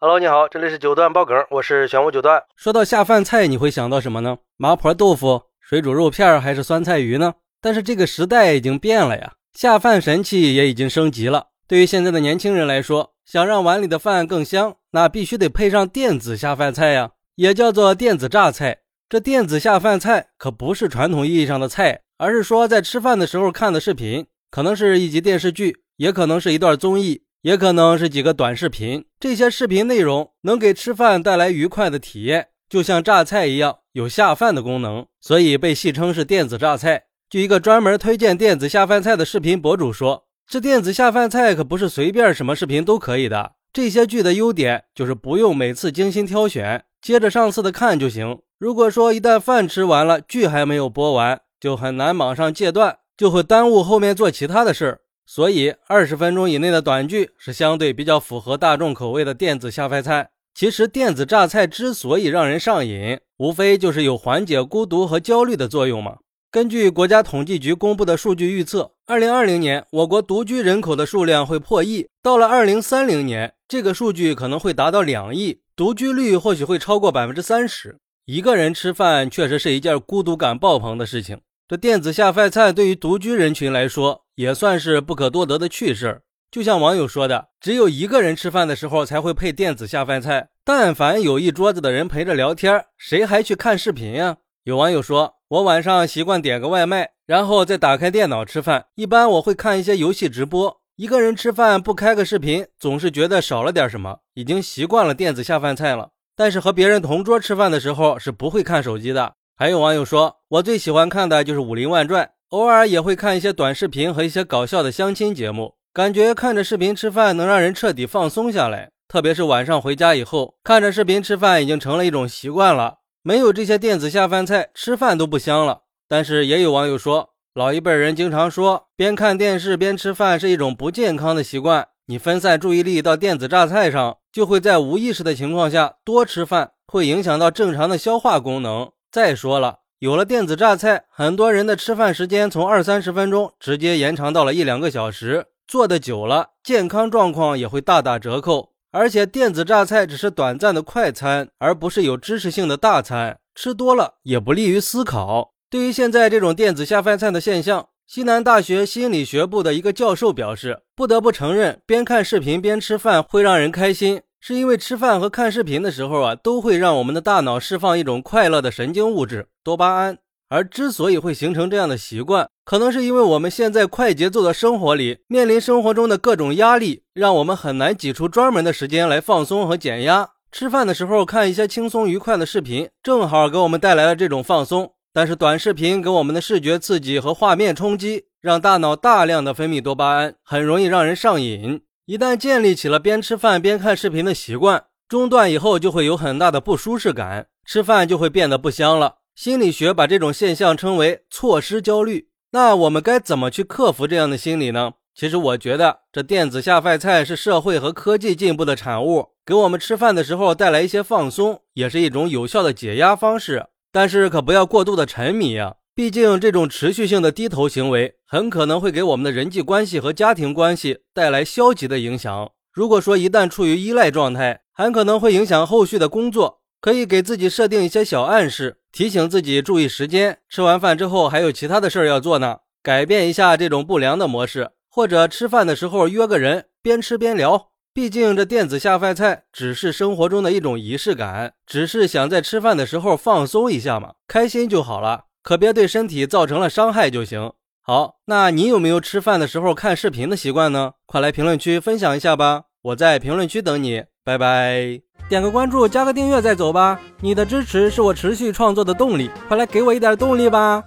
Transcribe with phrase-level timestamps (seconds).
[0.00, 2.40] Hello，你好，这里是九段爆梗，我是玄武九段。
[2.54, 4.38] 说到下饭菜，你会想到什么呢？
[4.56, 7.34] 麻婆豆腐、水煮肉片还是酸菜鱼呢？
[7.60, 11.48] 但是这个时代已经变了呀，下饭神器也已经升级了。
[11.66, 18.78] 对于现在的年轻人来说，想让碗里的饭更香，那必须得配上电子下饭菜呀，也叫做电子榨菜。
[19.08, 27.22] 这电子下饭菜可不是传统意义上的菜，而是说在吃饭的时候看的视频，可能是一集电视剧，也可能是一段综艺。
[27.48, 37.04] 也可能是几个短视频，这些视频内容能给吃饭带来愉快的体验，就像榨菜一样，有下饭的功能，所以被戏称是电子榨菜。
[37.30, 43.52] 据一个专门推荐电子下饭菜的视频博主说，这电子下饭菜可不是随便什么视频都可以的。
[43.72, 48.38] 这些剧的优点就是不用每次精心挑选，接着上次的看就行。
[48.58, 55.00] 如果说一旦饭吃完了，剧还没有播完，就很难马上戒断，就会耽误后面做其他的事儿。
[55.30, 60.30] 所以，二十分钟以内的短剧是相对比较符合大众口味的电子下饭菜。
[60.54, 66.16] 其实，电子榨菜之所以让人上瘾，无非就是有缓解孤独和焦虑的作用嘛。
[66.50, 77.98] 根据国家统计局公布的数据预测，二零二零年我国独居人口的数量会破亿，到了二零三零年，这个数据可能会达到两亿，独居率或许会超过百分之三十。
[78.24, 81.38] 一个人吃饭确实是一件孤独感爆棚的事情。
[81.68, 86.22] 这电子下饭菜对于独居人群来说，也算是不可多得的趣事儿。
[86.48, 90.50] 就像网友说的，只有一个人吃饭的时候才会配电子下饭菜。
[90.64, 94.36] 但凡有一桌子的人陪着聊天，谁还去看视频呀？
[94.62, 98.86] 有网友说，我晚上习惯点个外卖，然后再打开电脑吃饭。
[98.94, 100.80] 一般我会看一些游戏直播。
[100.94, 104.18] 一个人吃饭不开个视频，总是觉得少了点什么。
[104.34, 106.10] 已经习惯了电子下饭菜了。
[106.36, 109.34] 但是和别人同桌吃饭的时候，是不会看手机的。
[109.56, 118.90] 还有网友说，我最喜欢看的就是《武林外传》，偶尔也会看一些短视频和一些搞笑的相亲节目，感觉看着视频吃饭能让人彻底放松下来。
[119.06, 123.00] 特别是晚上回家以后，看着视频吃饭已经成了一种习惯了。
[123.22, 125.82] 没有这些电子下饭菜，吃饭都不香了。
[126.08, 131.88] 但是也有网友说，老一辈人经常说，边看电视边吃饭是一种不健康的习惯。
[132.06, 138.90] 你分散注意力到电子榨菜上，就会在无意识的情况下多吃饭，会影响到正常的消化功能。
[139.12, 148.74] 再说了，有了电子榨菜，很多人的吃饭时间从二三十分钟直接延长到了一两个小时，做的久了，健康状况也会大打折扣。
[148.92, 155.54] 而且电子榨菜只是短暂的快餐，而不是有知识性的大餐，吃多了也不利于思考。
[155.68, 164.22] 对于现在这种电子下饭菜的现象，西南大学心理学部的一个教授表示，不得不承认，边看视频边吃饭会让人开心。
[164.40, 170.18] 是因为吃饭和看视频的时候啊，都会让我们的大脑释放一种快乐的神经物质多巴胺。
[170.50, 180.30] 而之所以会形成这样的习惯，可能是因为我们现在快节奏的生活里，面临生活中的各种压力，让我们很难挤出专门的时间来放松和减压。
[180.50, 184.92] 吃饭的时候看一些轻松愉快的视频，正好给我们带来了这种放松。
[185.12, 191.82] 但是短视频给我们的视觉刺激和画面冲击，让大脑大量的分泌多巴胺，很容易让人上瘾。
[192.08, 199.16] 一旦建立起了边吃饭边看视频的习惯，中断以后就会有很大的不舒适感，吃饭就会变得不香了。
[199.34, 202.30] 心理学把这种现象称为错失焦虑。
[202.52, 204.92] 那我们该怎么去克服这样的心理呢？
[205.14, 213.66] 其实我觉得，这电子下饭菜是社会和科技进步的产物，给我们吃饭的时候带来一些放松，也是一种有效的解压方式。
[213.92, 215.74] 但是可不要过度的沉迷呀。
[215.98, 222.52] 毕竟，这种持续性的低头行为很可能会给我们的人际关系和家庭关系带来消极的影响。
[222.70, 226.60] 如果说一旦处于依赖状态，很可能会影响后续的工作。
[226.80, 230.38] 可以给自己设定一些小暗示，提醒自己注意时间。
[230.48, 234.70] 吃完饭之后还有其他的事儿要做呢，改变一下这种不良的模式。
[234.88, 237.70] 或者吃饭的时候约个人，边吃边聊。
[237.92, 245.24] 毕竟这电子下饭菜只是生活中的一种仪式感，只是想在吃饭的时候放松一下嘛，开心就好了。
[245.48, 247.52] 可别对身体造成了伤害就行。
[247.80, 250.92] 好，那你有没有吃饭的时候看视频的习惯呢？
[251.06, 255.00] 快来评论区分享一下吧，我在评论区等你，拜拜。
[255.26, 257.00] 点个关注，加个订阅再走吧。
[257.22, 260.84] 你的支持是我持续创作的动力，快来给我一点动力吧。